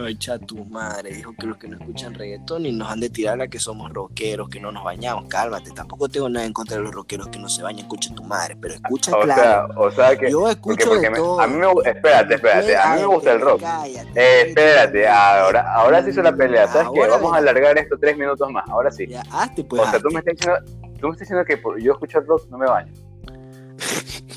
ay, 0.06 0.16
tu 0.46 0.64
madre, 0.66 1.12
dijo 1.12 1.34
que 1.36 1.44
los 1.48 1.56
que 1.56 1.66
no 1.66 1.76
escuchan 1.76 2.14
reggaetón 2.14 2.64
y 2.66 2.70
nos 2.70 2.88
han 2.88 3.00
de 3.00 3.10
tirar 3.10 3.40
a 3.42 3.48
que 3.48 3.58
somos 3.58 3.92
rockeros, 3.92 4.48
que 4.48 4.60
no 4.60 4.70
nos 4.70 4.84
bañamos, 4.84 5.24
cálmate, 5.28 5.72
tampoco 5.72 6.08
tengo 6.08 6.28
nada 6.28 6.46
en 6.46 6.52
contra 6.52 6.76
de 6.76 6.84
los 6.84 6.92
rockeros 6.94 7.26
que 7.30 7.40
no 7.40 7.48
se 7.48 7.64
bañan, 7.64 7.80
escucha 7.80 8.14
tu 8.14 8.22
madre, 8.22 8.56
pero 8.60 8.74
escucha 8.74 9.10
O 9.10 9.22
claro. 9.22 9.42
sea, 9.42 9.66
o 9.76 9.90
sea 9.90 10.16
que 10.16 10.30
Yo 10.30 10.38
porque, 10.42 10.52
escucho 10.52 10.88
porque 10.90 11.00
de 11.00 11.10
me- 11.10 11.16
todo. 11.16 11.40
a 11.40 11.46
mí 11.48 11.56
me 11.56 11.66
espérate, 11.90 12.34
espérate, 12.36 12.76
a 12.76 12.94
mí 12.94 13.00
me 13.00 13.06
gusta 13.06 13.32
el 13.32 13.40
rock. 13.40 13.60
Cállate, 13.60 14.08
Eh, 14.14 14.42
espérate, 14.46 15.08
ahora, 15.08 15.74
ahora 15.74 16.04
se 16.04 16.10
hizo 16.10 16.22
la 16.22 16.36
pelea, 16.36 16.68
¿sabes 16.68 16.88
qué? 16.94 17.08
Vamos 17.08 17.32
a 17.34 17.38
alargar 17.38 17.76
esto 17.76 17.96
tres 18.00 18.16
minutos 18.16 18.48
más, 18.52 18.62
ahora 18.68 18.92
sí. 18.92 19.08
Ya, 19.08 19.24
hazte 19.32 19.64
pues. 19.64 19.82
O 19.82 19.90
sea, 19.90 19.98
tú 19.98 20.06
hazte. 20.06 20.14
me 20.14 20.18
estás 20.20 20.36
diciendo, 20.36 20.92
tú 21.00 21.06
me 21.08 21.12
estás 21.14 21.18
diciendo 21.18 21.44
que 21.44 21.56
por 21.56 21.80
yo 21.82 21.92
escucho 21.94 22.20
el 22.20 22.26
rock 22.28 22.48
no 22.50 22.58
me 22.58 22.66
baño. 22.66 22.92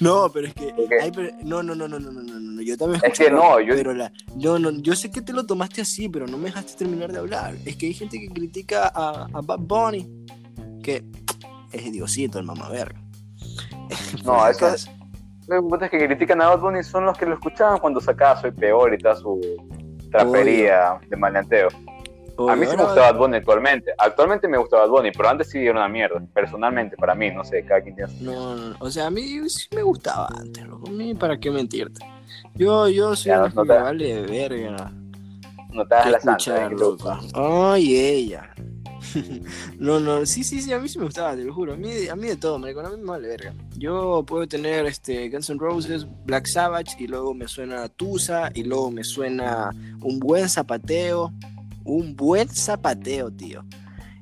No, 0.00 0.30
pero 0.30 0.48
es 0.48 0.54
que. 0.54 0.74
Ay, 1.00 1.10
pero, 1.14 1.30
no, 1.42 1.62
no, 1.62 1.74
no, 1.74 1.88
no, 1.88 1.98
no, 1.98 2.10
no, 2.10 2.22
no, 2.22 2.62
Yo 2.62 2.76
también. 2.76 3.00
Es 3.04 3.18
que 3.18 3.30
no, 3.30 3.60
yo. 3.60 3.74
Pero 3.74 3.94
la, 3.94 4.12
no, 4.36 4.58
no, 4.58 4.70
yo 4.70 4.94
sé 4.94 5.10
que 5.10 5.22
te 5.22 5.32
lo 5.32 5.46
tomaste 5.46 5.82
así, 5.82 6.08
pero 6.08 6.26
no 6.26 6.38
me 6.38 6.46
dejaste 6.46 6.74
terminar 6.76 7.12
de 7.12 7.18
hablar. 7.18 7.54
Es 7.64 7.76
que 7.76 7.86
hay 7.86 7.94
gente 7.94 8.18
que 8.20 8.28
critica 8.28 8.90
a, 8.94 9.28
a 9.32 9.40
Bad 9.40 9.60
Bunny, 9.60 10.24
que 10.82 11.04
es 11.72 11.92
Diosito, 11.92 12.38
el 12.38 12.44
mamá 12.44 12.68
verga. 12.68 13.00
No, 14.24 14.46
eso 14.48 14.68
es. 14.68 14.90
Que 15.46 16.06
critican 16.06 16.42
a 16.42 16.48
Bad 16.48 16.60
Bunny 16.60 16.82
son 16.82 17.04
los 17.04 17.16
que 17.16 17.24
lo 17.24 17.34
escuchaban 17.34 17.78
cuando 17.78 18.00
sacaba 18.00 18.40
Soy 18.40 18.50
Peor 18.50 18.94
y 18.94 18.98
toda 18.98 19.14
su 19.16 19.40
trapería 20.10 20.98
de 21.08 21.16
maleanteo. 21.16 21.68
A 22.38 22.56
mí 22.56 22.66
sí 22.66 22.76
me 22.76 22.82
gusta 22.84 23.00
Bad 23.12 23.16
Bunny 23.18 23.36
actualmente. 23.36 23.92
Actualmente 23.98 24.48
me 24.48 24.58
gusta 24.58 24.76
Bad 24.78 24.88
Bunny, 24.88 25.10
pero 25.12 25.28
antes 25.28 25.48
sí 25.50 25.58
era 25.58 25.72
una 25.72 25.88
mierda. 25.88 26.22
Personalmente, 26.34 26.96
para 26.96 27.14
mí, 27.14 27.30
no 27.30 27.44
sé, 27.44 27.64
cada 27.64 27.80
quien 27.80 27.96
tiene. 27.96 28.12
No, 28.20 28.56
no, 28.56 28.68
no, 28.70 28.76
o 28.78 28.90
sea, 28.90 29.06
a 29.06 29.10
mí 29.10 29.48
sí 29.48 29.68
me 29.74 29.82
gustaba 29.82 30.28
antes, 30.36 30.64
loco. 30.66 30.88
A 30.88 30.92
mí, 30.92 31.14
¿para 31.14 31.38
qué 31.38 31.50
mentirte? 31.50 32.04
Yo, 32.54 32.88
yo 32.88 33.16
soy 33.16 33.30
Ya, 33.30 33.38
una 33.40 33.48
no 33.48 33.62
que 33.62 33.68
te- 33.68 33.74
me 33.78 33.82
vale 33.82 34.22
verga. 34.22 34.92
No 35.70 35.86
te 35.86 35.94
que 36.04 36.10
la 36.10 36.20
santa. 36.20 36.68
Ay, 37.34 37.96
ella. 37.96 38.50
no, 39.78 40.00
no, 40.00 40.26
sí, 40.26 40.42
sí, 40.44 40.60
sí, 40.60 40.72
a 40.72 40.78
mí 40.78 40.88
sí 40.88 40.98
me 40.98 41.04
gustaba, 41.04 41.34
te 41.36 41.44
lo 41.44 41.54
juro. 41.54 41.74
A 41.74 41.76
mí, 41.76 42.08
a 42.10 42.16
mí 42.16 42.26
de 42.28 42.36
todo, 42.36 42.58
marico, 42.58 42.80
a 42.80 42.90
mí 42.90 42.96
me 42.98 43.04
vale 43.06 43.28
verga. 43.28 43.54
Yo 43.76 44.24
puedo 44.26 44.46
tener 44.46 44.86
este 44.86 45.28
Guns 45.28 45.48
N' 45.50 45.58
Roses, 45.58 46.06
Black 46.24 46.46
Sabbath, 46.46 46.88
y 46.98 47.06
luego 47.06 47.32
me 47.34 47.46
suena 47.48 47.88
Tusa, 47.88 48.50
y 48.54 48.64
luego 48.64 48.90
me 48.90 49.04
suena 49.04 49.70
un 50.02 50.18
buen 50.18 50.48
zapateo. 50.48 51.32
Un 51.86 52.16
buen 52.16 52.48
zapateo, 52.48 53.30
tío. 53.30 53.64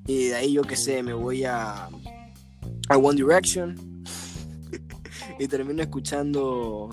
Y 0.06 0.26
de 0.28 0.34
ahí 0.36 0.52
yo 0.52 0.62
qué 0.62 0.76
sé, 0.76 1.02
me 1.02 1.14
voy 1.14 1.44
a, 1.44 1.88
a 2.88 2.96
One 2.96 3.16
Direction. 3.16 4.04
y 5.38 5.48
termino 5.48 5.82
escuchando. 5.82 6.90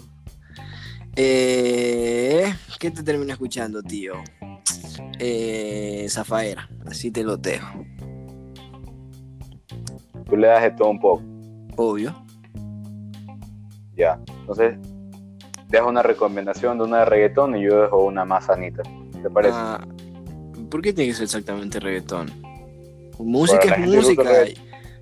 Eh, 1.15 2.53
¿Qué 2.79 2.89
te 2.89 3.03
termino 3.03 3.33
escuchando, 3.33 3.83
tío? 3.83 4.13
Eh, 5.19 6.07
Zafaera, 6.09 6.69
así 6.85 7.11
te 7.11 7.23
lo 7.23 7.35
dejo. 7.35 7.85
Tú 10.29 10.37
le 10.37 10.47
das 10.47 10.63
de 10.63 10.71
todo 10.71 10.89
un 10.89 10.99
poco, 10.99 11.21
Obvio. 11.75 12.15
ya. 13.97 14.17
Entonces, 14.39 14.77
dejo 15.67 15.89
una 15.89 16.01
recomendación 16.01 16.77
de 16.77 16.85
una 16.85 16.99
de 16.99 17.05
reggaetón 17.05 17.57
y 17.57 17.63
yo 17.63 17.81
dejo 17.81 18.05
una 18.05 18.23
más 18.23 18.45
sanita. 18.45 18.81
¿Te 19.21 19.29
parece? 19.29 19.57
Ah, 19.57 19.85
¿Por 20.71 20.81
qué 20.81 20.93
tiene 20.93 21.11
que 21.11 21.15
ser 21.15 21.25
exactamente 21.25 21.79
reggaetón? 21.79 22.31
Música 23.19 23.59
Para 23.59 23.77
la 23.77 23.85
es 23.85 23.91
música. 23.91 24.45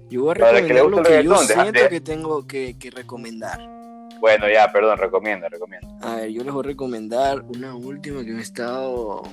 Yo 0.09 0.23
voy 0.23 0.31
a 0.31 0.33
recomendar 0.33 0.85
lo 0.89 1.03
que 1.03 1.23
yo 1.23 1.37
siento 1.37 1.71
de- 1.83 1.89
que 1.89 2.01
tengo 2.01 2.45
que, 2.45 2.75
que 2.77 2.89
recomendar. 2.91 3.59
Bueno, 4.19 4.49
ya, 4.51 4.69
perdón, 4.73 4.97
recomienda, 4.97 5.47
recomienda. 5.47 5.87
A 6.01 6.15
ver, 6.17 6.29
yo 6.31 6.43
les 6.43 6.51
voy 6.51 6.63
a 6.65 6.67
recomendar 6.67 7.41
una 7.43 7.73
última 7.75 8.25
que 8.25 8.31
me 8.31 8.39
ha 8.39 8.41
estado 8.41 9.23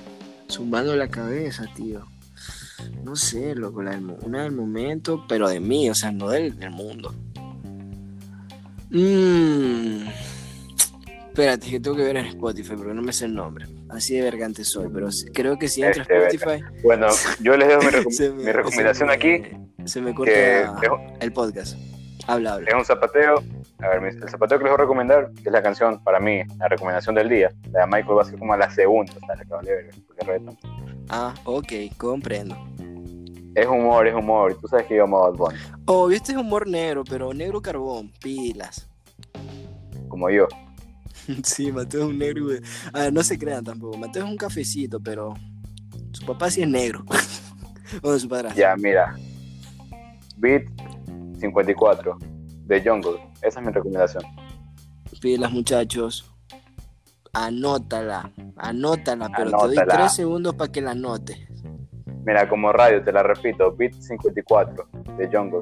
zumbando 0.48 0.94
la 0.94 1.08
cabeza, 1.08 1.64
tío. 1.74 2.06
No 3.02 3.16
sé, 3.16 3.54
loco, 3.56 3.82
la 3.82 3.92
del 3.92 4.04
una 4.22 4.44
del 4.44 4.52
momento, 4.52 5.24
pero 5.26 5.48
de 5.48 5.58
mí, 5.58 5.90
o 5.90 5.94
sea, 5.94 6.12
no 6.12 6.28
del, 6.28 6.56
del 6.58 6.70
mundo. 6.70 7.12
Mmm. 8.90 10.06
Espérate, 11.28 11.68
que 11.70 11.80
tengo 11.80 11.96
que 11.96 12.04
ver 12.04 12.16
en 12.18 12.26
Spotify 12.26 12.74
porque 12.76 12.94
no 12.94 13.02
me 13.02 13.12
sé 13.12 13.24
el 13.24 13.34
nombre. 13.34 13.66
Así 13.88 14.16
de 14.16 14.22
vergante 14.22 14.64
soy, 14.64 14.88
pero 14.92 15.08
creo 15.32 15.58
que 15.58 15.68
si 15.68 15.82
entra 15.82 16.02
Este, 16.02 16.14
verga. 16.14 16.28
Spotify. 16.28 16.64
Bueno, 16.82 17.06
yo 17.40 17.56
les 17.56 17.68
dejo 17.68 17.80
mi, 17.82 17.88
recom- 17.88 18.10
se 18.10 18.30
me- 18.30 18.44
mi 18.44 18.52
recomendación 18.52 19.08
se 19.10 19.16
me- 19.16 19.36
aquí, 19.38 19.56
Se 19.84 20.00
me 20.00 20.14
corta 20.14 20.74
el 21.20 21.32
podcast. 21.32 21.76
Habla, 22.26 22.54
habla. 22.54 22.68
es 22.68 22.74
un 22.74 22.84
zapateo. 22.84 23.42
A 23.78 23.88
ver, 23.88 24.02
el 24.04 24.28
zapateo 24.28 24.58
que 24.58 24.64
les 24.64 24.72
voy 24.72 24.80
a 24.80 24.82
recomendar 24.82 25.30
es 25.44 25.52
la 25.52 25.62
canción, 25.62 26.02
para 26.02 26.18
mí, 26.18 26.42
la 26.58 26.66
recomendación 26.66 27.14
del 27.14 27.28
día. 27.28 27.52
La 27.70 27.80
de 27.82 27.86
Michael 27.86 28.18
va 28.18 28.22
a 28.22 28.24
ser 28.24 28.38
como 28.38 28.56
la 28.56 28.68
segunda, 28.70 29.12
o 29.14 29.20
sea, 29.26 29.36
la 29.36 29.42
que 29.44 29.48
vale 29.50 29.70
verga. 30.26 30.52
Ah, 31.10 31.34
ok, 31.44 31.72
comprendo. 31.96 32.56
Es 33.54 33.66
humor, 33.66 34.06
es 34.08 34.14
humor. 34.14 34.58
Tú 34.60 34.66
sabes 34.66 34.86
que 34.86 34.96
yo 34.96 35.04
amo 35.04 35.18
a 35.24 35.30
Bad 35.30 35.36
Bunny, 35.38 35.58
Obvio, 35.86 36.16
este 36.16 36.32
es 36.32 36.38
humor 36.38 36.66
negro, 36.66 37.04
pero 37.08 37.32
negro 37.32 37.60
carbón, 37.62 38.10
pilas. 38.20 38.88
como 40.08 40.28
yo. 40.30 40.48
Sí, 41.44 41.72
Mateo 41.72 42.02
es 42.02 42.06
un 42.06 42.18
negro. 42.18 42.44
güey. 42.44 42.60
A 42.92 43.00
ver, 43.00 43.12
no 43.12 43.22
se 43.22 43.38
crean 43.38 43.64
tampoco. 43.64 43.96
Mateo 43.96 44.24
es 44.24 44.30
un 44.30 44.36
cafecito, 44.36 45.00
pero 45.00 45.34
su 46.12 46.24
papá 46.24 46.50
sí 46.50 46.62
es 46.62 46.68
negro. 46.68 47.04
o 48.02 48.18
su 48.18 48.28
padrastro. 48.28 48.60
Ya, 48.60 48.76
mira. 48.76 49.16
Beat 50.36 50.64
54 51.38 52.18
de 52.66 52.80
Jungle. 52.82 53.18
Esa 53.42 53.60
es 53.60 53.66
mi 53.66 53.72
recomendación. 53.72 54.24
Pilas, 55.20 55.50
muchachos. 55.50 56.30
Anótala, 57.32 58.32
anótala, 58.56 59.30
pero 59.36 59.50
te 59.50 59.56
doy 59.56 59.76
tres 59.88 60.14
segundos 60.14 60.54
para 60.54 60.72
que 60.72 60.80
la 60.80 60.92
anotes. 60.92 61.38
Mira, 62.24 62.48
como 62.48 62.72
radio, 62.72 63.02
te 63.04 63.12
la 63.12 63.22
repito. 63.22 63.74
Beat 63.76 63.92
54 63.92 64.88
de 65.18 65.28
Jungle. 65.30 65.60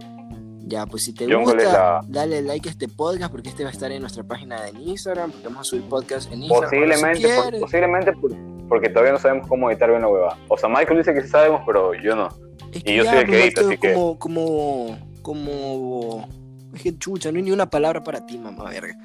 Ya, 0.66 0.86
pues 0.86 1.04
si 1.04 1.12
te 1.12 1.24
Jungle 1.26 1.54
gusta, 1.54 1.72
la- 1.72 2.00
dale 2.08 2.40
like 2.42 2.68
a 2.68 2.72
este 2.72 2.88
podcast 2.88 3.30
porque 3.30 3.50
este 3.50 3.64
va 3.64 3.68
a 3.70 3.72
estar 3.72 3.92
en 3.92 4.00
nuestra 4.00 4.24
página 4.24 4.62
de 4.62 4.70
Instagram, 4.80 5.30
porque 5.30 5.46
vamos 5.48 5.60
a 5.60 5.64
subir 5.64 5.82
podcast 5.84 6.32
en 6.32 6.42
Instagram. 6.44 6.70
Posiblemente, 6.70 7.16
Si 7.20 7.22
por- 7.34 7.42
quieres. 7.42 7.60
posiblemente 7.60 8.12
por- 8.14 8.36
porque 8.68 8.88
todavía 8.88 9.12
no 9.12 9.18
sabemos 9.18 9.46
cómo 9.46 9.70
editar 9.70 9.90
bien 9.90 10.00
la 10.00 10.08
hueva. 10.08 10.38
O 10.48 10.56
sea, 10.56 10.68
Michael 10.70 10.98
dice 10.98 11.12
que 11.12 11.20
sí 11.22 11.28
sabemos, 11.28 11.60
pero 11.66 11.92
yo 11.94 12.16
no. 12.16 12.28
Es 12.72 12.82
Y 12.86 12.96
yo 12.96 13.04
ya, 13.04 13.10
soy 13.10 13.18
el 13.20 13.24
que 13.26 13.30
pues, 13.32 13.44
edita, 13.44 13.60
así 13.60 13.78
que- 13.78 13.92
como, 13.92 14.18
como, 14.18 14.98
como, 15.22 16.28
es 16.74 16.82
que 16.82 16.96
chucha, 16.98 17.30
no 17.30 17.36
hay 17.36 17.42
ni 17.44 17.50
una 17.50 17.68
palabra 17.68 18.02
para 18.02 18.24
ti, 18.24 18.38
mamá 18.38 18.70
verga. 18.70 18.96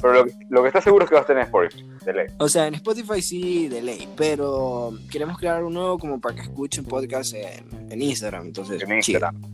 Pero 0.00 0.14
lo, 0.14 0.24
lo 0.48 0.62
que 0.62 0.68
está 0.68 0.80
seguro 0.80 1.04
es 1.04 1.08
que 1.08 1.14
va 1.14 1.20
a 1.20 1.22
estar 1.22 1.36
en 1.36 1.42
Spotify. 1.44 1.84
de 2.04 2.12
ley. 2.12 2.26
O 2.38 2.48
sea, 2.48 2.66
en 2.66 2.74
Spotify 2.74 3.22
sí, 3.22 3.68
de 3.68 3.82
ley, 3.82 4.08
pero 4.16 4.92
queremos 5.10 5.38
crear 5.38 5.62
un 5.62 5.74
nuevo 5.74 5.96
como 5.98 6.20
para 6.20 6.34
que 6.34 6.42
escuchen 6.42 6.84
podcast 6.84 7.34
en, 7.34 7.92
en 7.92 8.02
Instagram, 8.02 8.46
entonces, 8.46 8.82
En 8.82 8.92
Instagram. 8.92 9.40
chill, 9.40 9.50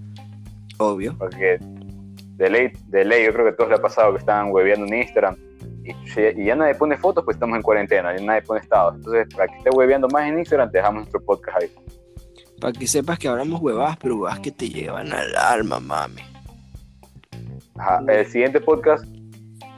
obvio. 0.78 1.16
Porque 1.18 1.58
de 1.60 2.50
ley, 2.50 2.72
de 2.86 3.04
ley, 3.04 3.26
yo 3.26 3.32
creo 3.32 3.44
que 3.46 3.50
a 3.50 3.56
todos 3.56 3.70
les 3.70 3.78
ha 3.78 3.82
pasado 3.82 4.12
que 4.12 4.18
están 4.20 4.50
hueveando 4.50 4.86
en 4.86 4.94
Instagram. 5.02 5.36
Y, 5.84 6.40
y 6.40 6.44
ya 6.44 6.54
nadie 6.54 6.74
pone 6.74 6.96
fotos, 6.96 7.24
pues 7.24 7.36
estamos 7.36 7.56
en 7.56 7.62
cuarentena, 7.62 8.14
y 8.18 8.24
nadie 8.24 8.42
pone 8.42 8.60
estados. 8.60 8.94
Entonces, 8.96 9.26
para 9.34 9.48
que 9.48 9.56
esté 9.58 9.70
hueveando 9.70 10.08
más 10.08 10.28
en 10.28 10.38
Instagram, 10.38 10.70
te 10.70 10.78
dejamos 10.78 11.00
nuestro 11.02 11.20
podcast 11.24 11.62
ahí. 11.62 11.70
Para 12.60 12.72
que 12.72 12.86
sepas 12.86 13.18
que 13.18 13.28
hablamos 13.28 13.60
huevadas, 13.60 13.96
pero 13.98 14.16
huevadas 14.16 14.40
que 14.40 14.50
te 14.50 14.68
llevan 14.68 15.12
al 15.12 15.34
alma, 15.36 15.80
mami. 15.80 16.22
Ajá, 17.76 18.02
El 18.08 18.26
siguiente 18.26 18.60
podcast, 18.60 19.04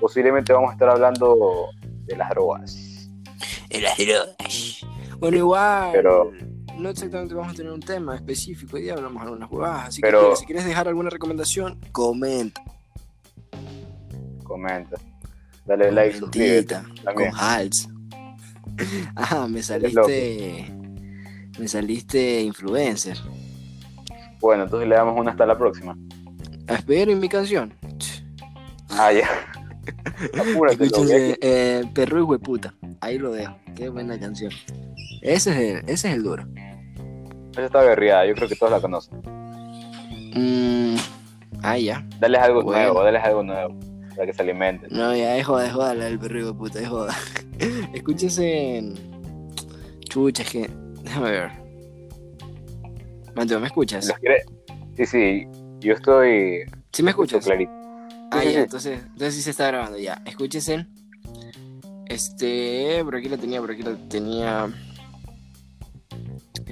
posiblemente 0.00 0.52
vamos 0.52 0.70
a 0.70 0.72
estar 0.72 0.88
hablando 0.88 1.68
de 2.06 2.16
las 2.16 2.30
drogas. 2.30 3.08
En 3.68 3.82
las 3.82 3.96
drogas. 3.98 4.80
Bueno, 5.18 5.36
igual. 5.36 5.90
Pero- 5.92 6.32
no 6.80 6.88
exactamente 6.90 7.34
vamos 7.34 7.52
a 7.52 7.56
tener 7.56 7.72
un 7.72 7.80
tema 7.80 8.14
específico, 8.16 8.76
hoy 8.76 8.82
día 8.82 8.94
hablamos 8.94 9.22
algunas 9.22 9.50
huevadas, 9.50 9.88
así 9.88 10.00
Pero- 10.00 10.30
que 10.30 10.36
si 10.36 10.46
quieres 10.46 10.64
dejar 10.64 10.88
alguna 10.88 11.10
recomendación, 11.10 11.78
comenta. 11.92 12.62
Comenta. 14.44 14.96
Dale 15.66 15.92
like, 15.92 16.18
suscríbete. 16.18 16.76
Con. 17.14 17.26
Hals. 17.38 17.88
Ajá, 19.14 19.46
me 19.48 19.62
saliste. 19.62 20.72
Me 21.58 21.68
saliste 21.68 22.42
influencer. 22.42 23.18
Bueno, 24.40 24.64
entonces 24.64 24.88
le 24.88 24.94
damos 24.96 25.18
una 25.20 25.32
hasta 25.32 25.44
la 25.46 25.56
próxima. 25.58 25.96
Espero 26.66 27.12
en 27.12 27.20
mi 27.20 27.28
canción. 27.28 27.74
Ah, 28.88 29.12
ya. 29.12 29.28
Apúrate, 30.40 30.84
Escúchense, 30.84 31.38
eh, 31.40 31.84
Perro 31.94 32.18
y 32.20 32.22
Hueputa. 32.22 32.74
Ahí 33.00 33.18
lo 33.18 33.32
dejo. 33.32 33.56
Qué 33.76 33.88
buena 33.88 34.18
canción. 34.18 34.52
Ese 35.22 35.50
es 35.50 35.56
el, 35.56 35.78
ese 35.90 36.08
es 36.08 36.14
el 36.14 36.22
duro. 36.22 36.46
Esa 37.60 37.66
está 37.66 37.80
berriada, 37.82 38.24
yo 38.26 38.34
creo 38.34 38.48
que 38.48 38.56
todos 38.56 38.72
la 38.72 38.80
conocen. 38.80 39.20
Mm, 40.34 40.96
ah, 41.62 41.76
ya. 41.78 42.06
Dale 42.18 42.38
algo 42.38 42.62
Bueno. 42.62 42.80
nuevo, 42.84 43.04
dale 43.04 43.18
algo 43.18 43.42
nuevo. 43.42 43.78
Para 44.10 44.26
que 44.26 44.32
se 44.32 44.42
alimenten. 44.42 44.88
No, 44.90 45.14
ya 45.14 45.36
es 45.36 45.46
joda, 45.46 45.66
es 45.66 45.72
joda 45.72 45.94
la 45.94 46.04
del 46.06 46.18
perro 46.18 46.40
y 46.40 46.44
Hueputa, 46.44 46.80
es 46.80 46.88
joda. 46.88 47.14
Escúchense. 47.94 48.76
en- 48.78 48.94
Chucha, 50.08 50.42
es 50.42 50.50
que. 50.50 50.70
Déjame 51.02 51.30
ver. 51.30 51.50
Mateo, 53.34 53.60
¿me 53.60 53.66
escuchas? 53.66 54.10
Sí, 54.96 55.06
sí, 55.06 55.46
yo 55.80 55.92
estoy. 55.94 56.64
¿Sí 56.92 57.02
me 57.02 57.10
escuchas? 57.10 57.44
clarito. 57.44 57.70
Ah, 58.32 58.42
ya, 58.44 58.60
entonces, 58.60 59.00
entonces 59.02 59.34
sí 59.34 59.42
se 59.42 59.50
está 59.50 59.66
grabando, 59.68 59.98
ya. 59.98 60.20
Escúchense. 60.24 60.86
Este, 62.06 63.02
por 63.04 63.16
aquí 63.16 63.28
lo 63.28 63.38
tenía, 63.38 63.60
por 63.60 63.70
aquí 63.70 63.82
lo 63.82 63.96
tenía. 64.08 64.68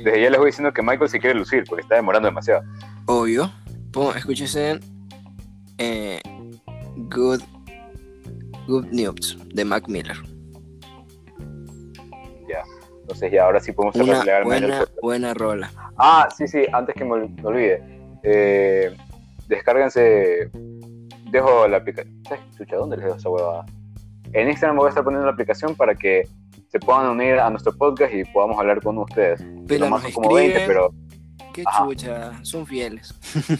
Desde 0.04 0.22
ya 0.22 0.30
les 0.30 0.38
voy 0.38 0.46
diciendo 0.46 0.72
que 0.72 0.82
Michael 0.82 1.08
se 1.08 1.18
quiere 1.18 1.38
lucir 1.38 1.64
porque 1.68 1.82
está 1.82 1.96
demorando 1.96 2.28
demasiado. 2.28 2.62
Obvio. 3.06 3.50
Pon, 3.92 4.16
escúchense. 4.16 4.78
Eh, 5.78 6.20
Good, 6.96 7.40
Good 8.66 8.86
News 8.90 9.38
de 9.54 9.64
Mac 9.64 9.88
Miller. 9.88 10.16
Entonces 13.02 13.32
ya 13.32 13.44
ahora 13.44 13.58
sí 13.58 13.72
podemos 13.72 13.96
Una 13.96 14.22
buena, 14.44 14.84
buena 15.00 15.32
rola. 15.32 15.70
Ah, 15.96 16.28
sí, 16.36 16.46
sí, 16.46 16.66
antes 16.74 16.94
que 16.94 17.06
me, 17.06 17.12
ol- 17.12 17.30
me 17.42 17.48
olvide. 17.48 17.82
Eh, 18.22 18.94
descárguense. 19.46 20.50
Dejo 21.30 21.66
la 21.68 21.78
aplicación. 21.78 22.20
Chucha, 22.56 22.76
¿dónde 22.76 22.96
les 22.98 23.06
dejo 23.06 23.16
esa 23.16 23.30
huevada? 23.30 23.64
En 24.34 24.48
Instagram 24.50 24.76
voy 24.76 24.86
a 24.86 24.88
estar 24.90 25.04
poniendo 25.04 25.24
la 25.24 25.32
aplicación 25.32 25.74
para 25.74 25.94
que 25.94 26.28
se 26.70 26.78
puedan 26.80 27.06
unir 27.08 27.38
a 27.38 27.48
nuestro 27.48 27.72
podcast 27.74 28.12
y 28.12 28.24
podamos 28.24 28.58
hablar 28.58 28.82
con 28.82 28.98
ustedes. 28.98 29.42
Nomás 29.78 30.02
nos 30.04 30.12
como 30.12 30.32
20, 30.34 30.52
escriben. 30.58 30.66
pero 30.68 30.94
Qué 31.52 31.62
Ajá. 31.66 31.84
chucha, 31.86 32.32
son 32.42 32.66
fieles. 32.66 33.12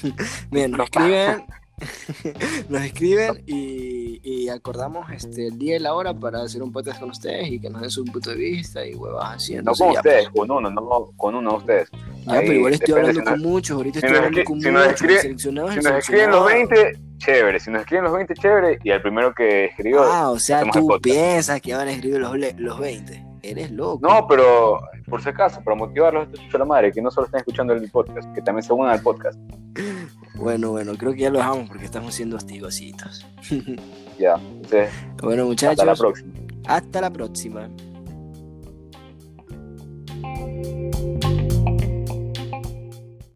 Bien, 0.51 0.71
nos 0.71 0.79
No. 0.79 0.85
escriben. 0.85 1.45
nos 2.69 2.83
escriben 2.83 3.43
y, 3.47 4.21
y 4.25 4.49
acordamos 4.49 5.11
este, 5.13 5.47
el 5.47 5.59
día 5.59 5.77
y 5.77 5.79
la 5.79 5.95
hora 5.95 6.13
para 6.13 6.43
hacer 6.43 6.61
un 6.63 6.73
podcast 6.73 6.99
con 7.01 7.11
ustedes 7.11 7.49
y 7.53 7.61
que 7.61 7.71
nos 7.71 7.81
den 7.83 7.91
su 7.91 8.05
punto 8.05 8.31
de 8.31 8.37
vista 8.37 8.85
y 8.85 8.95
huevas 8.95 9.37
así. 9.37 9.55
no 9.57 9.73
con 9.75 9.93
ya, 9.93 10.01
ustedes, 10.01 10.29
con 10.31 10.51
uno, 10.51 10.71
no 10.71 11.13
con 11.17 11.35
uno 11.37 11.51
de 11.53 11.57
ustedes. 11.57 11.89
Ya, 12.27 12.33
Ahí 12.33 12.41
pero 12.41 12.53
igual 12.55 12.75
estoy 12.75 12.95
hablando 12.95 13.23
con 13.25 13.41
muchos, 13.41 13.77
ahorita 13.77 13.99
estoy 14.01 14.17
hablando 14.17 14.45
con 14.45 14.61
si 14.61 14.71
muchos, 14.71 14.87
escribe- 14.89 15.21
seleccionados 15.21 15.71
Si 15.75 15.77
nos 15.81 15.87
escriben 15.99 16.31
los 16.31 16.49
seleccionados. 16.51 16.93
20, 16.93 17.01
chévere. 17.19 17.61
Si 17.61 17.71
nos 17.71 17.81
escriben 17.81 18.05
los 18.05 18.13
20, 18.13 18.35
chévere. 18.35 18.79
Y 18.83 18.91
el 18.91 19.03
primero 19.03 19.35
que 19.35 19.65
escribió. 19.67 20.03
Ah, 20.03 20.31
o 20.31 20.39
sea, 20.41 20.63
tú 20.71 20.89
piensas 21.01 21.61
que 21.61 21.75
van 21.75 21.87
a 21.89 21.93
escribir 21.93 22.19
los, 22.19 22.37
los 22.59 22.79
20. 22.81 23.25
Eres 23.43 23.71
loco. 23.71 24.01
No, 24.07 24.27
pero 24.27 24.81
por 25.09 25.23
si 25.23 25.29
acaso, 25.29 25.63
para 25.63 25.77
motivarlos 25.77 26.29
a 26.53 26.59
la 26.59 26.65
madre, 26.65 26.93
que 26.93 27.03
no 27.03 27.11
solo 27.11 27.27
estén 27.27 27.41
escuchando 27.41 27.73
el 27.73 27.91
podcast, 27.91 28.33
que 28.35 28.43
también 28.43 28.63
se 28.63 28.73
unan 28.73 28.91
al 28.91 29.03
podcast. 29.03 29.39
Bueno, 30.35 30.71
bueno, 30.71 30.95
creo 30.97 31.13
que 31.13 31.21
ya 31.21 31.31
lo 31.31 31.39
dejamos 31.39 31.69
porque 31.69 31.85
estamos 31.85 32.15
siendo 32.15 32.37
hostigositos. 32.37 33.27
Ya, 34.19 34.35
entonces, 34.35 34.91
bueno, 35.23 35.47
muchachos, 35.47 35.79
hasta 35.79 35.85
la 35.85 35.95
próxima. 35.95 36.33
hasta 36.67 37.01
la 37.01 37.11
próxima. 37.11 37.71